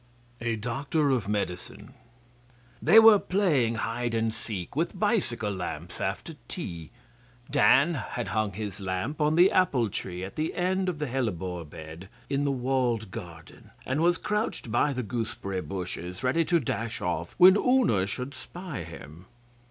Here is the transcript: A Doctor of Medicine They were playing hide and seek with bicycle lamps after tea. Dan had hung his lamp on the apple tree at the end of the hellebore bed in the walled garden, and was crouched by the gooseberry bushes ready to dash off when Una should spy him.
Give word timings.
A 0.41 0.55
Doctor 0.55 1.11
of 1.11 1.29
Medicine 1.29 1.93
They 2.81 2.97
were 2.97 3.19
playing 3.19 3.75
hide 3.75 4.15
and 4.15 4.33
seek 4.33 4.75
with 4.75 4.97
bicycle 4.99 5.51
lamps 5.53 6.01
after 6.01 6.33
tea. 6.47 6.89
Dan 7.51 7.93
had 7.93 8.29
hung 8.29 8.53
his 8.53 8.79
lamp 8.79 9.21
on 9.21 9.35
the 9.35 9.51
apple 9.51 9.89
tree 9.91 10.23
at 10.23 10.35
the 10.37 10.55
end 10.55 10.89
of 10.89 10.97
the 10.97 11.05
hellebore 11.05 11.65
bed 11.65 12.09
in 12.31 12.45
the 12.45 12.51
walled 12.51 13.11
garden, 13.11 13.69
and 13.85 14.01
was 14.01 14.17
crouched 14.17 14.71
by 14.71 14.91
the 14.91 15.03
gooseberry 15.03 15.61
bushes 15.61 16.23
ready 16.23 16.43
to 16.45 16.59
dash 16.59 16.99
off 16.99 17.35
when 17.37 17.55
Una 17.55 18.07
should 18.07 18.33
spy 18.33 18.81
him. 18.83 19.27